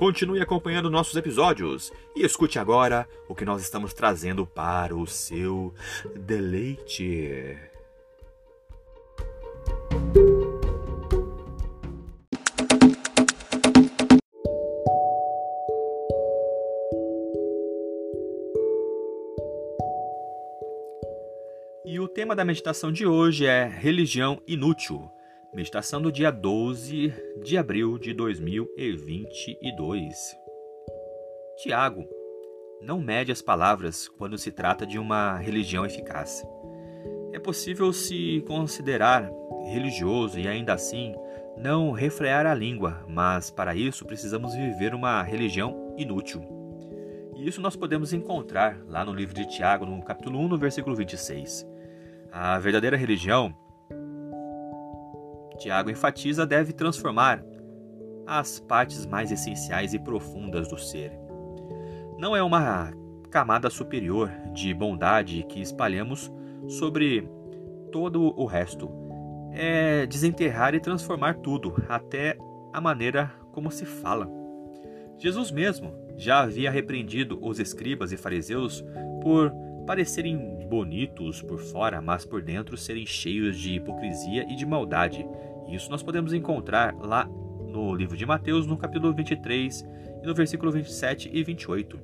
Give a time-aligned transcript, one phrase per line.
[0.00, 5.74] Continue acompanhando nossos episódios e escute agora o que nós estamos trazendo para o seu
[6.16, 7.58] deleite.
[21.84, 25.10] E o tema da meditação de hoje é religião inútil.
[25.52, 30.14] Meditação do dia 12 de abril de 2022.
[31.60, 32.08] Tiago,
[32.80, 36.46] não mede as palavras quando se trata de uma religião eficaz.
[37.32, 39.28] É possível se considerar
[39.64, 41.16] religioso e ainda assim
[41.56, 46.44] não refrear a língua, mas para isso precisamos viver uma religião inútil.
[47.34, 50.94] E isso nós podemos encontrar lá no livro de Tiago, no capítulo 1, no versículo
[50.94, 51.66] 26.
[52.30, 53.52] A verdadeira religião
[55.60, 57.44] Tiago enfatiza, deve transformar
[58.26, 61.12] as partes mais essenciais e profundas do ser.
[62.18, 62.92] Não é uma
[63.30, 66.32] camada superior de bondade que espalhamos
[66.68, 67.28] sobre
[67.92, 68.90] todo o resto.
[69.52, 72.36] É desenterrar e transformar tudo, até
[72.72, 74.28] a maneira como se fala.
[75.18, 78.84] Jesus mesmo já havia repreendido os escribas e fariseus
[79.22, 79.52] por
[79.86, 85.26] parecerem bonitos por fora, mas por dentro serem cheios de hipocrisia e de maldade,
[85.68, 87.28] isso nós podemos encontrar lá
[87.70, 89.82] no livro de Mateus, no capítulo 23
[90.22, 92.00] e no versículo 27 e 28.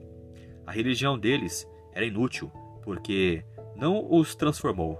[0.66, 2.50] A religião deles era inútil,
[2.82, 3.44] porque
[3.74, 4.98] não os transformou.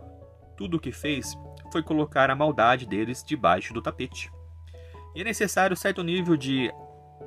[0.57, 1.37] Tudo o que fez
[1.73, 4.31] foi colocar a maldade deles debaixo do tapete.
[5.15, 6.71] E é necessário certo nível de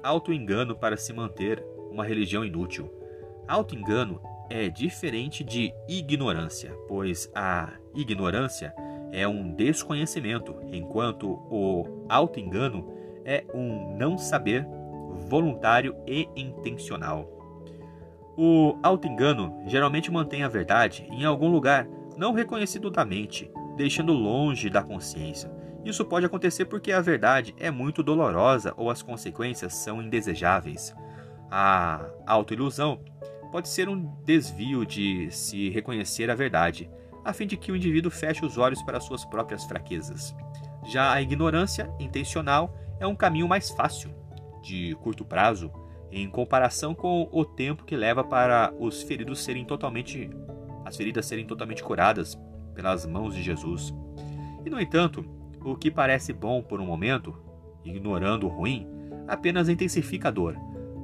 [0.04, 2.92] auto-engano para se manter uma religião inútil.
[3.48, 8.74] Auto-engano é diferente de ignorância, pois a ignorância
[9.12, 12.88] é um desconhecimento, enquanto o auto-engano
[13.26, 14.66] é um não saber
[15.28, 17.30] voluntário e intencional.
[18.38, 21.88] O auto-engano geralmente mantém a verdade em algum lugar
[22.18, 25.52] não reconhecido da mente, deixando longe da consciência.
[25.84, 30.94] Isso pode acontecer porque a verdade é muito dolorosa ou as consequências são indesejáveis.
[31.50, 33.00] A autoilusão
[33.52, 36.90] pode ser um desvio de se reconhecer a verdade,
[37.30, 40.36] a fim de que o indivíduo feche os olhos para suas próprias fraquezas.
[40.86, 44.12] Já a ignorância intencional é um caminho mais fácil,
[44.62, 45.72] de curto prazo,
[46.12, 50.30] em comparação com o tempo que leva para os feridos serem totalmente
[50.86, 52.36] as feridas serem totalmente curadas
[52.74, 53.94] pelas mãos de Jesus.
[54.66, 55.24] E no entanto,
[55.64, 57.36] o que parece bom por um momento,
[57.86, 58.88] ignorando o ruim,
[59.28, 60.58] apenas intensifica a dor,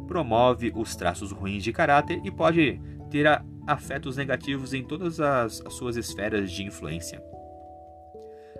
[0.07, 2.81] promove os traços ruins de caráter e pode
[3.11, 7.23] ter a afetos negativos em todas as, as suas esferas de influência.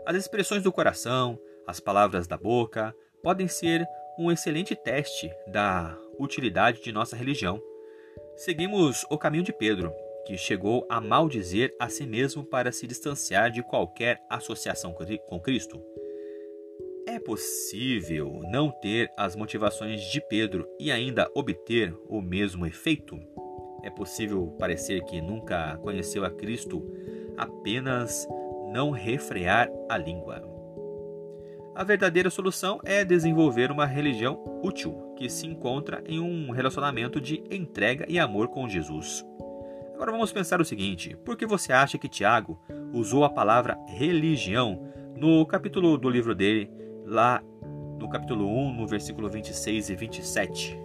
[0.06, 3.86] As expressões do coração, as palavras da boca, podem ser
[4.20, 7.62] um excelente teste da utilidade de nossa religião.
[8.36, 9.94] Seguimos o caminho de Pedro,
[10.26, 14.94] que chegou a maldizer a si mesmo para se distanciar de qualquer associação
[15.28, 15.82] com Cristo.
[17.08, 23.20] É possível não ter as motivações de Pedro e ainda obter o mesmo efeito?
[23.86, 26.84] É possível parecer que nunca conheceu a Cristo,
[27.38, 28.28] apenas
[28.74, 30.44] não refrear a língua.
[31.76, 37.44] A verdadeira solução é desenvolver uma religião útil que se encontra em um relacionamento de
[37.52, 39.24] entrega e amor com Jesus.
[39.94, 42.60] Agora vamos pensar o seguinte: por que você acha que Tiago
[42.92, 44.82] usou a palavra religião
[45.16, 46.72] no capítulo do livro dele,
[47.06, 47.40] lá
[48.00, 50.85] no capítulo 1, no versículo 26 e 27?